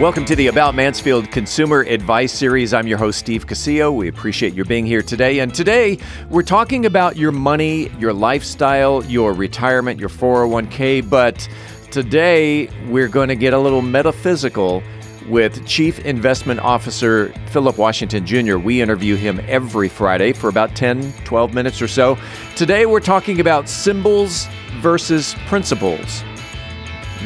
[0.00, 2.74] Welcome to the About Mansfield Consumer Advice Series.
[2.74, 3.94] I'm your host, Steve Casillo.
[3.94, 5.38] We appreciate your being here today.
[5.38, 5.98] And today,
[6.28, 11.08] we're talking about your money, your lifestyle, your retirement, your 401k.
[11.08, 11.46] But
[11.92, 14.82] today, we're going to get a little metaphysical
[15.28, 18.56] with Chief Investment Officer Philip Washington Jr.
[18.56, 22.18] We interview him every Friday for about 10, 12 minutes or so.
[22.56, 24.48] Today, we're talking about symbols
[24.80, 26.22] versus principles.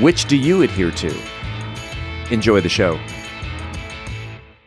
[0.01, 1.36] Which do you adhere to?
[2.31, 2.98] Enjoy the show.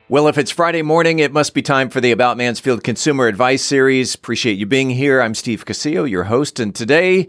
[0.07, 3.63] Well, if it's Friday morning, it must be time for the About Mansfield Consumer Advice
[3.63, 4.15] Series.
[4.15, 5.21] Appreciate you being here.
[5.21, 7.27] I'm Steve Casillo, your host, and today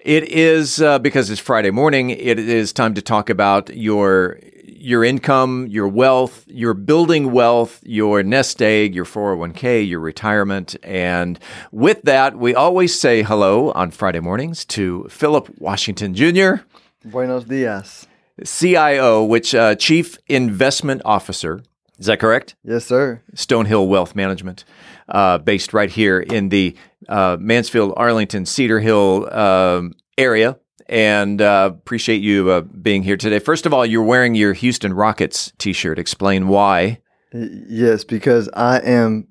[0.00, 2.10] it is uh, because it's Friday morning.
[2.10, 8.22] It is time to talk about your your income, your wealth, your building wealth, your
[8.22, 10.76] nest egg, your 401k, your retirement.
[10.82, 11.38] And
[11.72, 16.62] with that, we always say hello on Friday mornings to Philip Washington Jr.
[17.04, 18.06] Buenos dias.
[18.44, 21.62] CIO, which uh, Chief Investment Officer.
[21.98, 22.54] Is that correct?
[22.62, 23.22] Yes, sir.
[23.34, 24.64] Stonehill Wealth Management,
[25.08, 26.76] uh, based right here in the
[27.08, 30.58] uh, Mansfield, Arlington, Cedar Hill um, area.
[30.88, 33.38] And uh, appreciate you uh, being here today.
[33.40, 35.98] First of all, you're wearing your Houston Rockets t shirt.
[35.98, 37.00] Explain why.
[37.32, 39.26] Yes, because I am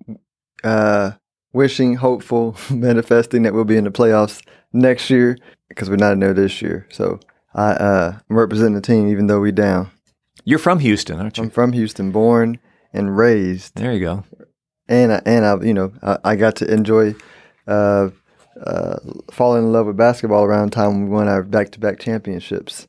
[0.64, 1.12] uh,
[1.54, 5.38] wishing, hopeful, manifesting that we'll be in the playoffs next year
[5.70, 6.88] because we're not in there this year.
[6.92, 7.20] So
[7.56, 9.90] I, uh, I'm representing the team even though we down.
[10.44, 11.46] You're from Houston, aren't you?
[11.46, 12.60] I'm from Houston, born
[12.94, 13.76] and raised.
[13.76, 14.24] There you go.
[14.88, 17.16] And I, and I, you know, I, I got to enjoy
[17.68, 18.10] uh,
[18.62, 18.98] uh,
[19.32, 22.88] falling in love with basketball around the time we won our back-to-back championships.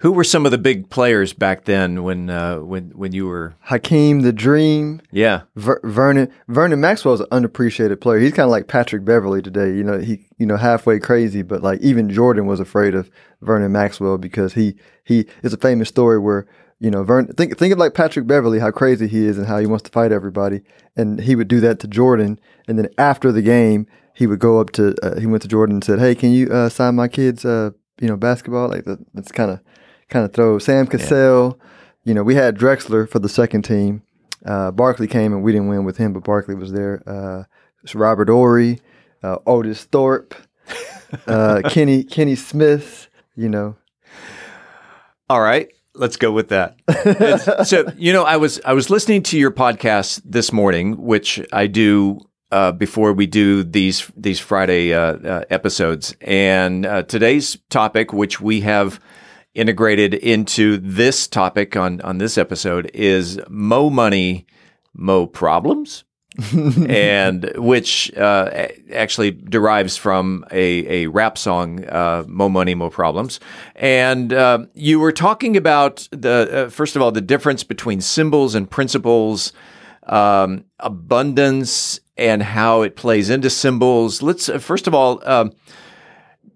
[0.00, 3.54] Who were some of the big players back then when uh, when when you were
[3.60, 5.00] Hakeem the Dream?
[5.10, 8.18] Yeah, Ver- Vernon Vernon Maxwell's an unappreciated player.
[8.18, 9.68] He's kind of like Patrick Beverley today.
[9.68, 13.10] You know, he you know halfway crazy, but like even Jordan was afraid of
[13.42, 16.46] Vernon Maxwell because he he is a famous story where
[16.80, 19.58] you know Vernon think think of like Patrick Beverley how crazy he is and how
[19.58, 20.62] he wants to fight everybody,
[20.96, 24.60] and he would do that to Jordan, and then after the game he would go
[24.60, 27.06] up to uh, he went to Jordan and said, "Hey, can you uh, sign my
[27.06, 27.70] kids?" Uh,
[28.00, 28.68] you know, basketball.
[28.68, 29.60] Like that, that's kind of
[30.08, 30.58] kind of throw.
[30.58, 31.64] Sam Cassell, yeah.
[32.04, 34.02] you know, we had Drexler for the second team.
[34.44, 37.02] Uh, Barkley came and we didn't win with him, but Barkley was there.
[37.06, 37.44] Uh,
[37.94, 38.80] Robert Horry,
[39.22, 40.34] uh, Otis Thorpe,
[41.26, 43.08] uh, Kenny Kenny Smith.
[43.36, 43.76] You know.
[45.30, 46.76] All right, let's go with that.
[47.66, 51.66] so you know, I was I was listening to your podcast this morning, which I
[51.66, 52.20] do
[52.50, 56.14] uh, before we do these these Friday uh, uh, episodes.
[56.20, 59.00] And uh, today's topic, which we have
[59.54, 64.46] integrated into this topic on on this episode, is mo money,
[64.94, 66.04] mo problems.
[66.88, 73.40] and which uh, actually derives from a, a rap song, uh, "Mo Money, Mo Problems."
[73.74, 78.54] And uh, you were talking about the uh, first of all the difference between symbols
[78.54, 79.52] and principles,
[80.06, 84.22] um, abundance, and how it plays into symbols.
[84.22, 85.52] Let's uh, first of all um,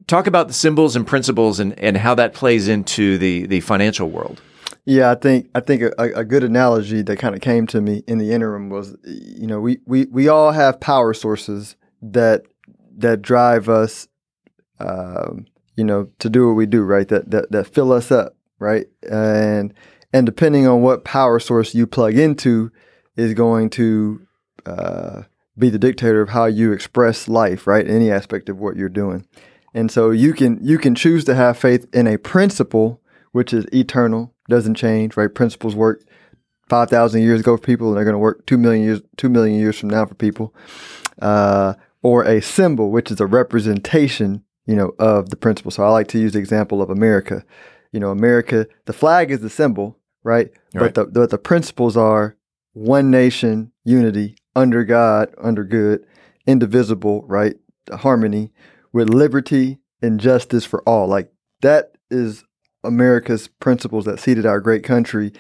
[0.07, 4.11] talk about the symbols and principles and, and how that plays into the the financial
[4.11, 4.41] world.
[4.85, 8.03] Yeah, I think I think a, a good analogy that kind of came to me
[8.09, 12.43] in the interim was, you know, we we we all have power sources that
[12.99, 14.09] that drive us,
[14.81, 15.47] um,
[15.77, 17.07] you know, to do what we do, right?
[17.09, 18.87] That that that fill us up, right?
[19.09, 19.73] And
[20.13, 22.73] and depending on what power source you plug into,
[23.17, 24.27] is going to
[24.67, 25.23] uh,
[25.57, 27.89] be the dictator of how you express life, right?
[27.89, 29.27] Any aspect of what you're doing.
[29.75, 33.01] And so you can you can choose to have faith in a principle
[33.33, 35.35] which is eternal, doesn't change, right?
[35.35, 36.03] Principles work
[36.69, 39.59] 5,000 years ago for people, and they're going to work 2 million years 2 million
[39.59, 40.55] years from now for people.
[41.21, 45.71] Uh, or a symbol, which is a representation, you know, of the principle.
[45.71, 47.45] So I like to use the example of America.
[47.93, 50.51] You know, America, the flag is the symbol, right?
[50.75, 50.93] right.
[50.93, 52.37] But the, the the principles are
[52.73, 56.05] one nation, unity, under God, under good,
[56.47, 57.57] indivisible, right?
[57.91, 58.53] Harmony
[58.93, 61.07] with liberty and justice for all.
[61.07, 61.33] Like
[61.63, 62.45] that is
[62.85, 65.33] America's principles that seeded our great country.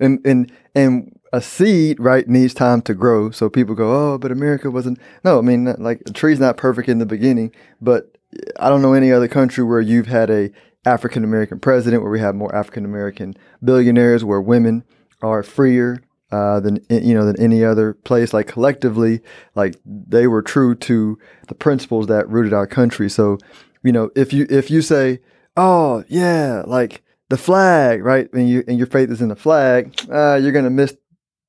[0.00, 3.30] And and and a seed, right, needs time to grow.
[3.30, 6.88] So people go, "Oh, but America wasn't." No, I mean, like a tree's not perfect
[6.88, 8.16] in the beginning, but
[8.58, 10.50] I don't know any other country where you've had a
[10.84, 14.84] African American president, where we have more African American billionaires, where women
[15.20, 18.32] are freer uh, than you know than any other place.
[18.32, 19.20] Like collectively,
[19.54, 23.08] like they were true to the principles that rooted our country.
[23.08, 23.38] So,
[23.82, 25.20] you know, if you if you say,
[25.56, 28.32] "Oh yeah," like the flag, right?
[28.32, 30.96] And you and your faith is in the flag, uh, you're gonna miss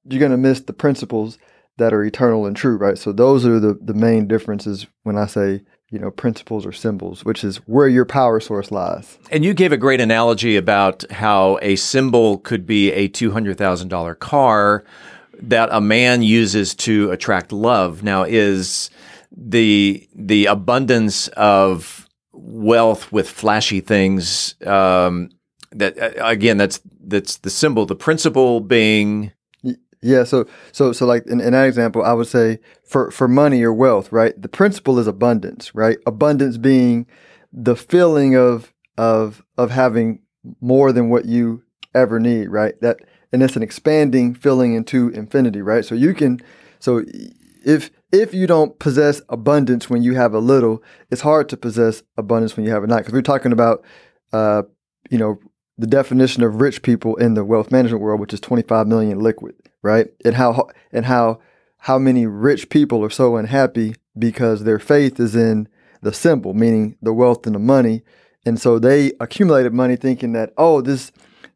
[0.05, 1.37] you're gonna miss the principles
[1.77, 2.97] that are eternal and true, right?
[2.97, 5.61] So those are the the main differences when I say
[5.91, 9.17] you know principles or symbols, which is where your power source lies.
[9.31, 13.57] And you gave a great analogy about how a symbol could be a two hundred
[13.57, 14.83] thousand dollar car
[15.41, 18.03] that a man uses to attract love.
[18.03, 18.89] Now, is
[19.35, 25.29] the the abundance of wealth with flashy things um,
[25.71, 29.31] that uh, again that's that's the symbol the principle being
[30.01, 33.61] yeah so so so like in, in that example i would say for for money
[33.63, 35.97] or wealth right the principle is abundance right?
[36.05, 37.05] Abundance being
[37.51, 40.21] the feeling of of of having
[40.61, 41.63] more than what you
[41.93, 42.79] ever need right?
[42.81, 42.97] That
[43.31, 45.85] and it's an expanding feeling into infinity right?
[45.85, 46.39] So you can
[46.79, 47.03] so
[47.65, 50.81] if if you don't possess abundance when you have a little,
[51.11, 52.99] it's hard to possess abundance when you have a lot.
[52.99, 53.83] Because we're talking about,
[54.33, 54.63] uh,
[55.11, 55.37] you know,
[55.77, 59.53] the definition of rich people in the wealth management world, which is 25 million liquid,
[59.81, 60.07] right?
[60.25, 61.39] And how and how
[61.77, 65.67] how many rich people are so unhappy because their faith is in
[66.01, 68.03] the symbol, meaning the wealth and the money,
[68.45, 71.11] and so they accumulated money thinking that oh this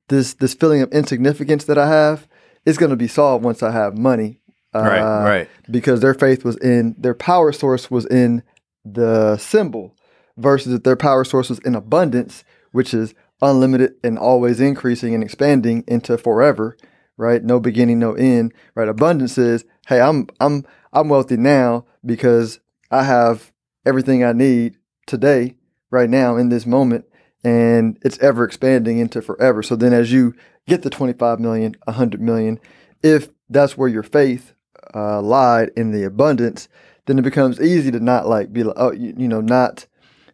[0.09, 2.27] this this feeling of insignificance that I have
[2.65, 4.39] is going to be solved once I have money,
[4.73, 5.49] right, uh, right.
[5.69, 8.43] because their faith was in their power source was in
[8.85, 9.95] the symbol
[10.37, 15.23] versus if their power source was in abundance, which is unlimited and always increasing and
[15.23, 16.77] expanding into forever,
[17.23, 17.43] right?
[17.43, 18.89] No beginning, no end, right?
[18.89, 22.59] Abundance is, hey, I'm I'm I'm wealthy now because
[22.91, 23.51] I have
[23.85, 24.77] everything I need
[25.07, 25.55] today,
[25.89, 27.05] right now, in this moment,
[27.43, 29.63] and it's ever expanding into forever.
[29.63, 30.35] So then as you
[30.67, 32.59] get the 25 million, 100 million,
[33.01, 34.53] if that's where your faith
[34.93, 36.67] uh, lied in the abundance,
[37.05, 39.87] then it becomes easy to not like be like, oh, you, you know, not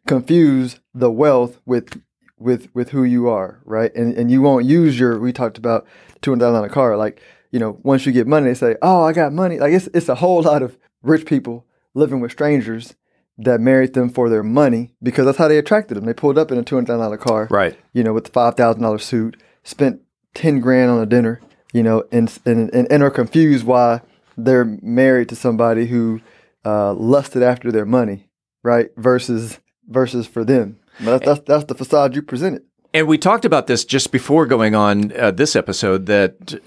[0.07, 2.01] confuse the wealth with
[2.39, 3.94] with with who you are, right?
[3.95, 5.19] And and you won't use your.
[5.19, 5.86] We talked about
[6.21, 6.97] two hundred thousand dollar car.
[6.97, 7.21] Like
[7.51, 9.59] you know, once you get money, they say, oh, I got money.
[9.59, 12.95] Like it's it's a whole lot of rich people living with strangers
[13.38, 16.06] that married them for their money because that's how they attracted them.
[16.06, 17.77] They pulled up in a two hundred thousand dollar car, Right.
[17.94, 20.01] you know, with the five thousand dollar suit, spent
[20.33, 21.42] ten grand on a dinner,
[21.74, 24.01] you know, and and and, and are confused why
[24.38, 26.21] they're married to somebody who
[26.65, 28.30] uh, lusted after their money,
[28.63, 28.89] right?
[28.97, 30.77] Versus versus for them.
[31.00, 32.63] But that's, that's that's the facade you presented.
[32.94, 36.60] And we talked about this just before going on uh, this episode that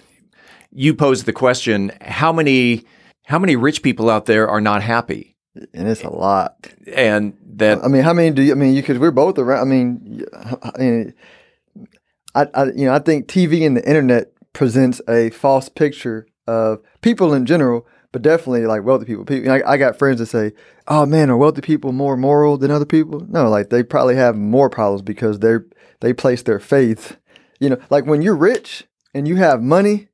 [0.70, 2.84] you posed the question: how many
[3.24, 5.36] how many rich people out there are not happy?
[5.74, 6.68] And it's a lot.
[6.94, 8.52] And that I mean, how many do you?
[8.52, 9.60] I mean, you because we're both around.
[9.60, 11.14] I mean, I mean,
[12.34, 16.80] I, I you know I think TV and the internet presents a false picture of
[17.00, 19.24] people in general, but definitely like wealthy people.
[19.24, 20.52] People, I, I got friends that say,
[20.86, 24.36] "Oh man, are wealthy people more moral than other people?" No, like they probably have
[24.36, 25.56] more problems because they
[26.00, 27.16] they place their faith.
[27.58, 30.08] You know, like when you're rich and you have money,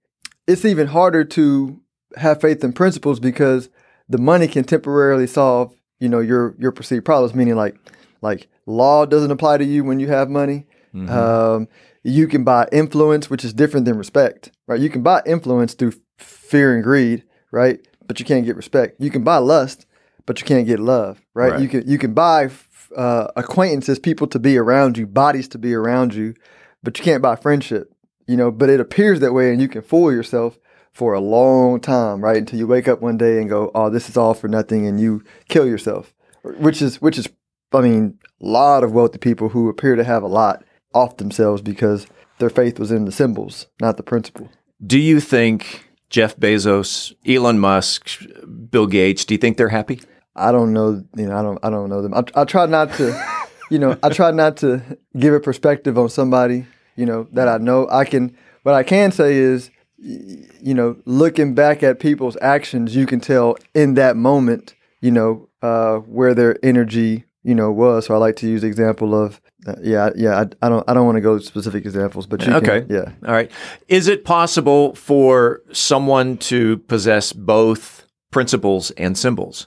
[0.47, 1.81] it's even harder to
[2.17, 3.69] have faith in principles because
[4.09, 7.35] the money can temporarily solve you know your your perceived problems.
[7.35, 7.77] Meaning like
[8.23, 10.67] like law doesn't apply to you when you have money.
[10.95, 11.69] Um,
[12.03, 14.81] you can buy influence, which is different than respect, right?
[14.81, 17.81] You can buy influence through fear and greed, right?
[18.06, 19.00] But you can't get respect.
[19.00, 19.87] You can buy lust,
[20.27, 21.53] but you can't get love, right?
[21.53, 21.61] Right.
[21.61, 22.50] You can you can buy
[22.97, 26.35] uh, acquaintances, people to be around you, bodies to be around you,
[26.83, 27.93] but you can't buy friendship,
[28.27, 28.50] you know.
[28.50, 30.59] But it appears that way, and you can fool yourself
[30.93, 32.37] for a long time, right?
[32.37, 35.00] Until you wake up one day and go, "Oh, this is all for nothing," and
[35.00, 37.29] you kill yourself, which is which is,
[37.73, 40.65] I mean, a lot of wealthy people who appear to have a lot
[40.95, 42.06] off themselves because
[42.39, 44.49] their faith was in the symbols, not the principle.
[44.85, 48.25] do you think Jeff Bezos, Elon Musk,
[48.71, 50.00] Bill Gates, do you think they're happy?
[50.35, 52.15] I don't know, you know, I don't, I don't know them.
[52.15, 53.21] I, I try not to,
[53.71, 54.83] you know, I try not to
[55.19, 57.88] give a perspective on somebody, you know, that I know.
[57.91, 63.05] I can, what I can say is, you know, looking back at people's actions, you
[63.05, 68.07] can tell in that moment, you know, uh, where their energy, you know, was.
[68.07, 70.35] So I like to use the example of, uh, yeah, yeah.
[70.40, 72.81] I, I don't, I don't want to go to specific examples, but you Okay.
[72.83, 73.12] can, yeah.
[73.26, 73.50] All right.
[73.88, 79.67] Is it possible for someone to possess both principles and symbols?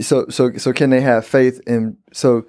[0.00, 2.46] So so so can they have faith in so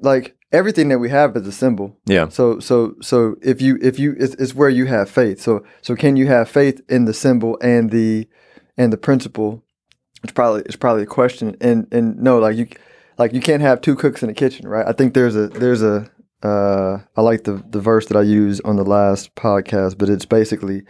[0.00, 1.96] like everything that we have is a symbol.
[2.06, 2.28] Yeah.
[2.28, 5.40] So so so if you if you it's, it's where you have faith.
[5.40, 8.28] So so can you have faith in the symbol and the
[8.76, 9.64] and the principle?
[10.22, 11.56] It's probably it's probably a question.
[11.60, 12.66] And and no, like you
[13.18, 14.86] like you can't have two cooks in the kitchen, right?
[14.86, 16.10] I think there's a there's a
[16.42, 20.24] uh I like the the verse that I used on the last podcast, but it's
[20.24, 20.82] basically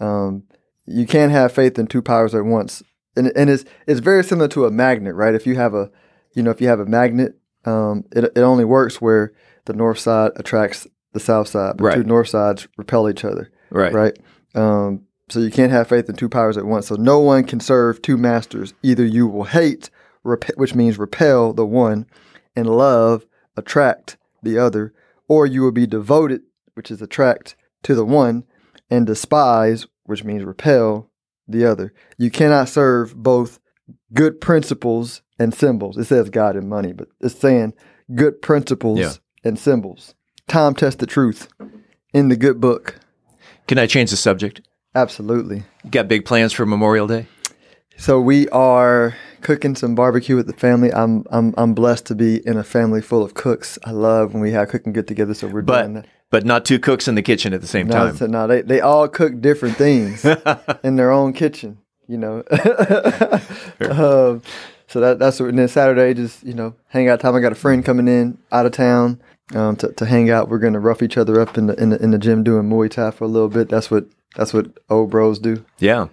[0.00, 0.44] um
[0.86, 2.82] you can't have faith in two powers at once.
[3.16, 5.34] And and it's it's very similar to a magnet, right?
[5.34, 5.90] If you have a
[6.34, 9.32] you know, if you have a magnet, um, it, it only works where
[9.64, 11.94] the north side attracts the south side, but Right.
[11.94, 13.92] two north sides repel each other, Right.
[13.92, 14.18] right?
[14.54, 16.86] Um, so you can't have faith in two powers at once.
[16.88, 18.74] So no one can serve two masters.
[18.82, 19.88] Either you will hate
[20.26, 22.06] rep- which means repel the one,
[22.54, 24.92] and love, attract the other,
[25.28, 26.42] or you will be devoted,
[26.74, 28.44] which is attract to the one,
[28.90, 31.10] and despise, which means repel
[31.48, 31.92] the other.
[32.18, 33.58] You cannot serve both
[34.12, 35.96] good principles and symbols.
[35.96, 37.74] It says God and money, but it's saying
[38.14, 39.12] good principles Yeah.
[39.44, 40.14] and symbols.
[40.48, 41.48] Time tested truth
[42.12, 43.00] in the good book.
[43.66, 44.60] Can I change the subject?
[44.94, 45.64] Absolutely.
[45.90, 47.26] Got big plans for Memorial Day?
[47.98, 50.92] So we are cooking some barbecue with the family.
[50.92, 53.78] I'm I'm I'm blessed to be in a family full of cooks.
[53.84, 55.34] I love when we have cooking get together.
[55.34, 56.06] So we're doing But that.
[56.30, 58.16] but not two cooks in the kitchen at the same No, time.
[58.16, 60.24] so no, they they all cook different things
[60.84, 61.78] in their own kitchen.
[62.08, 62.44] You know.
[63.80, 64.42] um,
[64.88, 65.48] so that that's what.
[65.48, 67.34] And then Saturday, just you know, hang out time.
[67.34, 69.20] I got a friend coming in out of town
[69.54, 70.48] um, to to hang out.
[70.48, 72.90] We're gonna rough each other up in the in the in the gym doing Muay
[72.90, 73.68] Thai for a little bit.
[73.68, 74.04] That's what
[74.36, 75.64] that's what old bros do.
[75.78, 76.08] Yeah.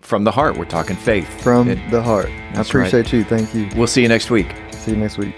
[0.00, 0.56] from the heart.
[0.56, 2.26] We're talking faith From It- the heart.
[2.26, 2.86] I That's right.
[2.86, 3.24] appreciate you.
[3.24, 3.68] Thank you.
[3.76, 4.54] we'll see you next week.
[4.72, 5.34] See you next week.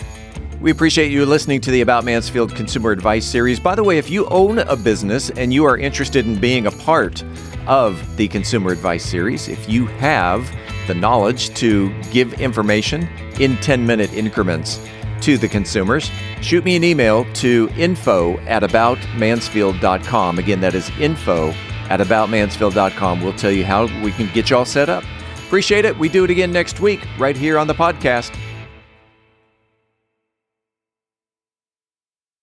[0.60, 3.60] We appreciate you listening to the About Mansfield Consumer Advice Series.
[3.60, 6.70] By the way, if you own a business and you are interested in being a
[6.70, 7.22] part
[7.66, 10.50] of the Consumer Advice Series, if you have
[10.86, 13.06] the knowledge to give information
[13.38, 14.80] in 10 minute increments
[15.22, 20.38] to the consumers, shoot me an email to info at aboutmansfield.com.
[20.38, 21.50] Again, that is info
[21.88, 23.22] at aboutmansfield.com.
[23.22, 25.04] We'll tell you how we can get you all set up.
[25.46, 25.96] Appreciate it.
[25.96, 28.36] We do it again next week, right here on the podcast.